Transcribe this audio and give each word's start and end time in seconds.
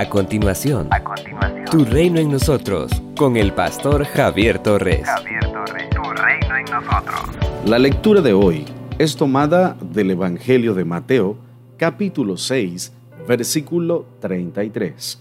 A 0.00 0.08
continuación, 0.08 0.88
a 0.92 1.04
continuación, 1.04 1.66
Tu 1.66 1.84
reino 1.84 2.18
en 2.20 2.30
nosotros, 2.30 2.90
con 3.18 3.36
el 3.36 3.52
pastor 3.52 4.06
Javier 4.06 4.58
Torres. 4.58 5.06
Javier 5.06 5.52
Torres, 5.52 5.90
Tu 5.90 6.02
reino 6.02 6.56
en 6.56 6.64
nosotros. 6.64 7.20
La 7.66 7.78
lectura 7.78 8.22
de 8.22 8.32
hoy 8.32 8.64
es 8.98 9.14
tomada 9.14 9.76
del 9.92 10.12
Evangelio 10.12 10.72
de 10.72 10.86
Mateo, 10.86 11.36
capítulo 11.76 12.38
6, 12.38 12.94
versículo 13.28 14.06
33. 14.20 15.20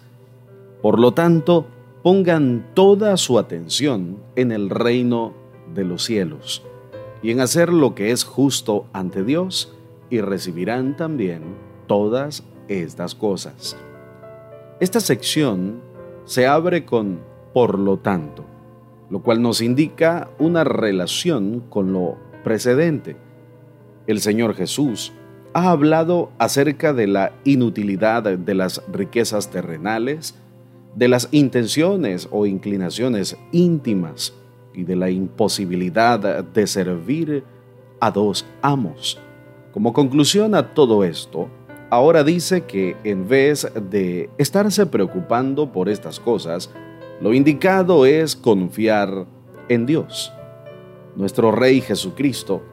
Por 0.81 0.97
lo 0.97 1.13
tanto, 1.13 1.67
pongan 2.01 2.67
toda 2.73 3.17
su 3.17 3.37
atención 3.37 4.15
en 4.37 4.53
el 4.53 4.69
reino 4.69 5.33
de 5.75 5.83
los 5.83 6.05
cielos 6.05 6.63
y 7.21 7.31
en 7.31 7.41
hacer 7.41 7.73
lo 7.73 7.95
que 7.95 8.11
es 8.11 8.23
justo 8.23 8.85
ante 8.93 9.25
Dios 9.25 9.75
y 10.09 10.21
recibirán 10.21 10.95
también 10.95 11.43
todas 11.85 12.45
estas 12.69 13.13
cosas. 13.13 13.75
Esta 14.79 15.01
sección 15.01 15.81
se 16.23 16.47
abre 16.47 16.85
con 16.85 17.19
por 17.53 17.77
lo 17.77 17.97
tanto, 17.97 18.45
lo 19.09 19.21
cual 19.21 19.41
nos 19.41 19.59
indica 19.59 20.29
una 20.39 20.63
relación 20.63 21.65
con 21.69 21.91
lo 21.91 22.15
precedente. 22.45 23.17
El 24.07 24.21
Señor 24.21 24.55
Jesús 24.55 25.11
ha 25.53 25.71
hablado 25.71 26.31
acerca 26.37 26.93
de 26.93 27.07
la 27.07 27.33
inutilidad 27.43 28.23
de 28.23 28.55
las 28.55 28.81
riquezas 28.89 29.49
terrenales, 29.49 30.35
de 30.95 31.09
las 31.09 31.27
intenciones 31.31 32.29
o 32.31 32.45
inclinaciones 32.45 33.37
íntimas 33.51 34.33
y 34.73 34.85
de 34.85 34.95
la 34.95 35.09
imposibilidad 35.09 36.41
de 36.41 36.67
servir 36.67 37.43
a 37.99 38.11
dos 38.11 38.45
amos. 38.61 39.19
Como 39.73 39.91
conclusión 39.91 40.55
a 40.55 40.73
todo 40.73 41.03
esto, 41.03 41.49
ahora 41.89 42.23
dice 42.23 42.61
que 42.65 42.95
en 43.03 43.27
vez 43.27 43.71
de 43.89 44.29
estarse 44.37 44.85
preocupando 44.85 45.71
por 45.71 45.89
estas 45.89 46.19
cosas, 46.19 46.69
lo 47.21 47.33
indicado 47.33 48.05
es 48.05 48.35
confiar 48.35 49.25
en 49.67 49.85
Dios. 49.85 50.31
Nuestro 51.15 51.51
Rey 51.51 51.81
Jesucristo 51.81 52.63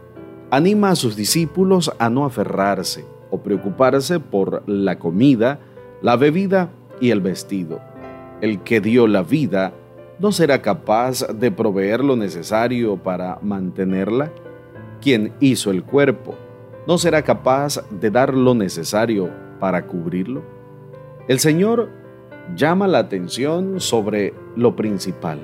anima 0.51 0.91
a 0.91 0.97
sus 0.97 1.17
discípulos 1.17 1.91
a 1.99 2.11
no 2.11 2.25
aferrarse 2.25 3.05
o 3.31 3.43
preocuparse 3.43 4.21
por 4.21 4.63
la 4.69 4.99
comida, 4.99 5.59
la 6.03 6.17
bebida 6.17 6.71
y 7.01 7.11
el 7.11 7.21
vestido. 7.21 7.81
El 8.41 8.63
que 8.63 8.81
dio 8.81 9.07
la 9.07 9.23
vida 9.23 9.73
no 10.19 10.33
será 10.33 10.63
capaz 10.63 11.27
de 11.27 11.51
proveer 11.51 12.05
lo 12.05 12.17
necesario 12.17 12.97
para 12.97 13.39
mantenerla. 13.43 14.31
Quien 15.01 15.33
hizo 15.41 15.71
el 15.71 15.83
cuerpo 15.83 16.37
no 16.87 16.99
será 16.99 17.23
capaz 17.23 17.83
de 17.91 18.11
dar 18.11 18.35
lo 18.35 18.55
necesario 18.55 19.31
para 19.59 19.87
cubrirlo. 19.87 20.43
El 21.29 21.39
Señor 21.39 21.91
llama 22.55 22.87
la 22.87 22.99
atención 22.99 23.81
sobre 23.81 24.35
lo 24.55 24.77
principal. 24.77 25.41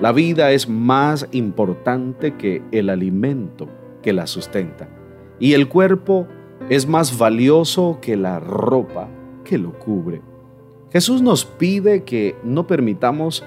La 0.00 0.12
vida 0.12 0.52
es 0.52 0.68
más 0.68 1.28
importante 1.32 2.36
que 2.36 2.62
el 2.72 2.88
alimento 2.88 3.68
que 4.02 4.12
la 4.12 4.26
sustenta. 4.26 4.88
Y 5.38 5.52
el 5.52 5.68
cuerpo 5.68 6.26
es 6.70 6.86
más 6.86 7.18
valioso 7.18 7.98
que 8.00 8.16
la 8.16 8.40
ropa 8.40 9.08
que 9.44 9.58
lo 9.58 9.72
cubre. 9.72 10.22
Jesús 10.90 11.20
nos 11.22 11.44
pide 11.44 12.04
que 12.04 12.36
no 12.42 12.66
permitamos 12.66 13.44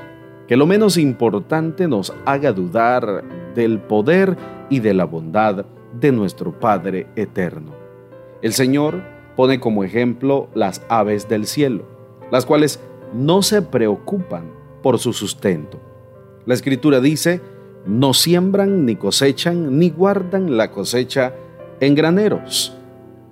que 0.48 0.58
lo 0.58 0.66
menos 0.66 0.98
importante 0.98 1.88
nos 1.88 2.14
haga 2.26 2.52
dudar 2.52 3.24
del 3.56 3.80
poder 3.80 4.38
y 4.70 4.80
de 4.80 4.94
la 4.94 5.06
bondad 5.06 5.66
de 6.00 6.12
nuestro 6.12 6.60
Padre 6.60 7.08
eterno. 7.16 7.72
El 8.42 8.54
Señor 8.54 9.02
pone 9.36 9.60
como 9.60 9.84
ejemplo 9.84 10.50
las 10.54 10.82
aves 10.90 11.30
del 11.30 11.48
cielo, 11.48 11.86
las 12.32 12.46
cuales 12.46 12.80
no 13.14 13.42
se 13.42 13.62
preocupan 13.62 14.52
por 14.82 15.00
su 15.00 15.14
sustento. 15.14 15.80
La 16.46 16.54
Escritura 16.54 17.00
dice, 17.00 17.42
no 17.86 18.14
siembran 18.14 18.86
ni 18.86 18.96
cosechan 18.96 19.78
ni 19.78 19.90
guardan 19.90 20.58
la 20.58 20.72
cosecha 20.72 21.34
en 21.80 21.96
graneros, 21.96 22.76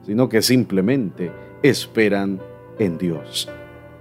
sino 0.05 0.29
que 0.29 0.41
simplemente 0.41 1.31
esperan 1.63 2.41
en 2.79 2.97
Dios. 2.97 3.49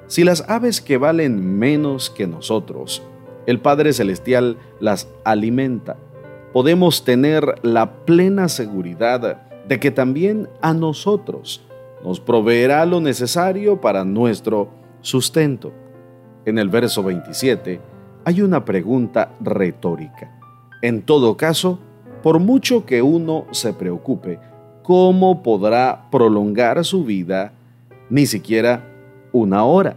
Si 0.07 0.25
las 0.25 0.49
aves 0.49 0.81
que 0.81 0.99
valen 0.99 1.59
menos 1.59 2.11
que 2.11 2.27
nosotros, 2.27 3.03
el 3.47 3.61
Padre 3.61 3.93
Celestial 3.93 4.59
las 4.81 5.09
alimenta, 5.25 5.97
podemos 6.53 7.05
tener 7.05 7.55
la 7.63 8.05
plena 8.05 8.49
seguridad 8.49 9.43
de 9.69 9.81
que 9.81 9.91
también 9.91 10.49
a 10.61 10.75
nosotros 10.75 11.63
nos 12.03 12.19
proveerá 12.19 12.85
lo 12.87 13.01
necesario 13.01 13.81
para 13.81 14.05
nuestro 14.05 14.69
sustento. 15.01 15.73
En 16.45 16.59
el 16.59 16.69
verso 16.69 17.03
27 17.03 17.81
hay 18.25 18.43
una 18.43 18.65
pregunta 18.65 19.33
retórica. 19.41 20.39
En 20.83 21.03
todo 21.03 21.37
caso, 21.37 21.79
por 22.23 22.39
mucho 22.39 22.85
que 22.85 23.03
uno 23.03 23.47
se 23.51 23.73
preocupe, 23.73 24.41
¿cómo 24.83 25.43
podrá 25.43 26.09
prolongar 26.11 26.85
su 26.85 27.05
vida 27.05 27.53
ni 28.09 28.27
siquiera 28.27 28.87
una 29.33 29.65
hora? 29.65 29.97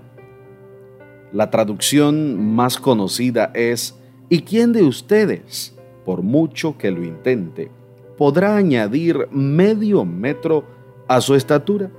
La 1.31 1.49
traducción 1.49 2.53
más 2.53 2.77
conocida 2.77 3.51
es, 3.55 3.97
¿y 4.29 4.41
quién 4.41 4.71
de 4.71 4.83
ustedes, 4.83 5.75
por 6.05 6.21
mucho 6.21 6.77
que 6.77 6.91
lo 6.91 7.03
intente, 7.03 7.71
podrá 8.17 8.55
añadir 8.55 9.27
medio 9.31 10.05
metro 10.05 10.63
a 11.07 11.21
su 11.21 11.35
estatura? 11.35 11.91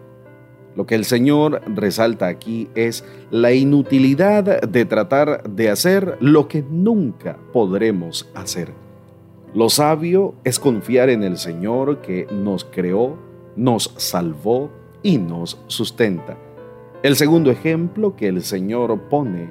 Lo 0.77 0.87
que 0.87 0.97
el 0.97 1.05
Señor 1.05 1.61
resalta 1.67 2.27
aquí 2.27 2.69
es 2.75 3.05
la 3.31 3.53
inutilidad 3.53 4.63
de 4.63 4.85
tratar 4.85 5.49
de 5.49 5.71
hacer 5.71 6.17
lo 6.21 6.49
que 6.49 6.63
nunca 6.63 7.39
podremos 7.53 8.29
hacer. 8.35 8.73
Lo 9.55 9.69
sabio 9.69 10.35
es 10.43 10.59
confiar 10.59 11.11
en 11.11 11.23
el 11.23 11.39
Señor 11.39 12.01
que 12.01 12.27
nos 12.33 12.65
creó, 12.65 13.17
nos 13.55 13.95
salvó 13.97 14.71
y 15.03 15.19
nos 15.19 15.61
sustenta. 15.69 16.37
El 17.05 17.15
segundo 17.15 17.53
ejemplo 17.53 18.17
que 18.17 18.27
el 18.27 18.43
Señor 18.43 18.99
pone 19.09 19.51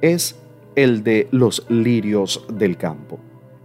es 0.00 0.40
el 0.76 1.02
de 1.04 1.28
los 1.30 1.66
lirios 1.68 2.46
del 2.50 2.78
campo, 2.78 3.18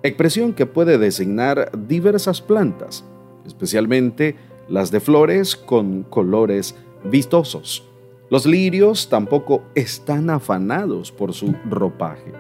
expresión 0.04 0.54
que 0.54 0.66
puede 0.66 0.98
designar 0.98 1.72
diversas 1.88 2.42
plantas, 2.42 3.04
especialmente 3.46 4.36
las 4.68 4.92
de 4.92 5.00
flores 5.00 5.56
con 5.56 6.04
colores 6.04 6.76
vistosos. 7.04 7.86
Los 8.30 8.46
lirios 8.46 9.10
tampoco 9.10 9.64
están 9.74 10.30
afanados 10.30 11.12
por 11.12 11.34
su 11.34 11.56
ropaje. 11.70 12.32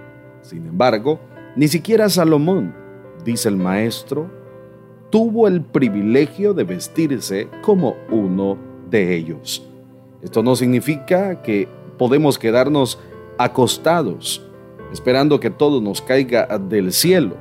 Sin 0.42 0.68
embargo, 0.68 1.20
ni 1.56 1.68
siquiera 1.68 2.10
Salomón, 2.10 2.76
dice 3.26 3.50
el 3.50 3.58
maestro, 3.58 4.30
tuvo 5.10 5.48
el 5.48 5.62
privilegio 5.62 6.54
de 6.54 6.64
vestirse 6.64 7.48
como 7.64 7.96
uno 8.12 8.58
de 8.90 9.16
ellos. 9.16 9.68
Esto 10.22 10.44
no 10.44 10.56
significa 10.56 11.42
que 11.42 11.68
podemos 11.98 12.38
quedarnos 12.38 13.00
acostados 13.38 14.46
esperando 14.92 15.40
que 15.40 15.50
todo 15.50 15.82
nos 15.82 16.02
caiga 16.02 16.58
del 16.58 16.92
cielo, 16.92 17.36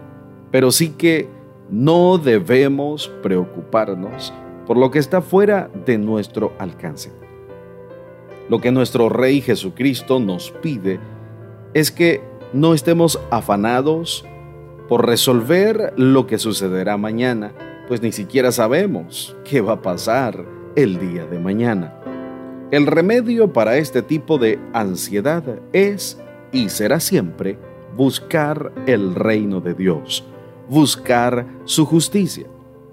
pero 0.51 0.71
sí 0.71 0.91
que 0.91 1.29
no 1.71 2.19
debemos 2.19 3.09
preocuparnos 3.23 4.33
por 4.67 4.77
lo 4.77 4.91
que 4.91 4.99
está 4.99 5.23
fuera 5.23 5.71
de 5.87 5.99
nuestro 5.99 6.53
alcance. 6.59 7.11
Lo 8.49 8.61
que 8.61 8.73
nuestro 8.73 9.09
Rey 9.09 9.41
Jesucristo 9.41 10.21
nos 10.21 10.51
pide 10.51 11.01
es 11.75 11.91
que 11.91 12.23
no 12.53 12.75
estemos 12.75 13.21
afanados 13.31 14.25
por 14.89 15.07
resolver 15.07 15.93
lo 15.97 16.27
que 16.27 16.39
sucederá 16.39 16.97
mañana, 16.97 17.53
pues 17.89 18.01
ni 18.01 18.13
siquiera 18.13 18.53
sabemos 18.53 19.37
qué 19.45 19.61
va 19.61 19.75
a 19.75 19.83
pasar 19.83 20.45
el 20.77 20.99
día 20.99 21.27
de 21.27 21.39
mañana. 21.39 21.95
El 22.71 22.87
remedio 22.87 23.53
para 23.53 23.77
este 23.77 24.03
tipo 24.03 24.39
de 24.39 24.59
ansiedad 24.73 25.43
es 25.73 26.21
y 26.53 26.69
será 26.71 27.01
siempre 27.01 27.59
buscar 27.97 28.73
el 28.87 29.15
reino 29.15 29.61
de 29.61 29.75
Dios, 29.75 30.25
buscar 30.69 31.47
su 31.65 31.87
justicia, 31.87 32.47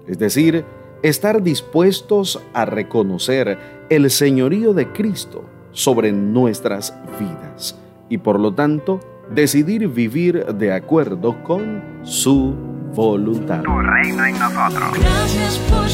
es 0.06 0.18
decir, 0.18 0.64
estar 1.02 1.42
dispuestos 1.42 2.40
a 2.54 2.64
reconocer 2.64 3.58
el 3.90 4.10
señorío 4.10 4.72
de 4.72 4.92
Cristo 4.92 5.44
sobre 5.72 6.12
nuestras 6.12 6.94
vidas 7.18 7.78
y 8.08 8.18
por 8.18 8.40
lo 8.40 8.54
tanto 8.54 9.00
decidir 9.30 9.88
vivir 9.88 10.46
de 10.46 10.72
acuerdo 10.72 11.42
con 11.42 11.82
su 12.02 12.54
voluntad. 12.94 13.62
Tu 13.62 13.78
reino 13.78 14.24
en 14.24 14.38
nosotros. 14.38 14.90
Gracias 14.98 15.58
por 15.70 15.88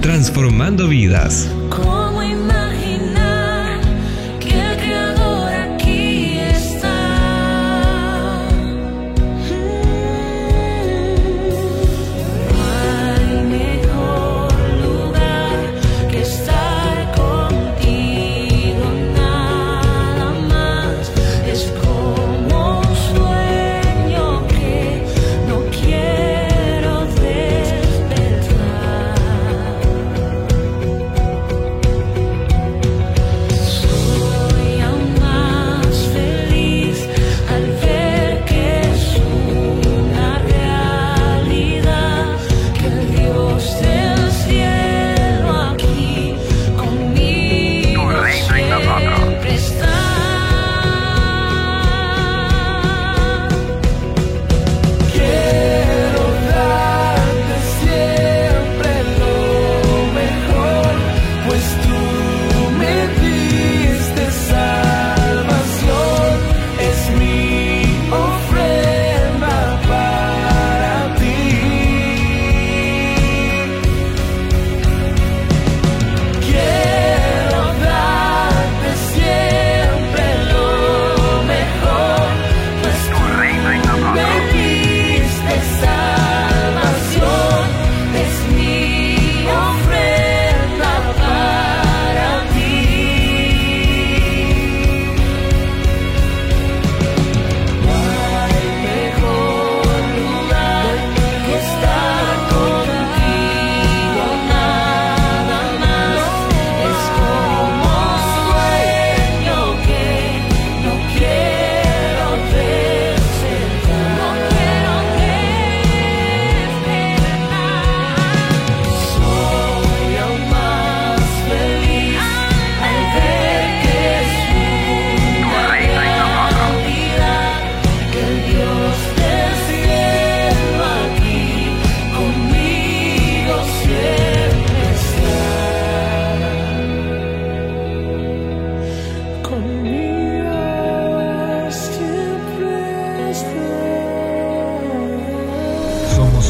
transformando 0.00 0.86
vidas. 0.86 1.48